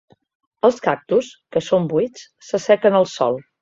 [0.69, 3.45] Els cactus, que són buits, s'assequen al sol.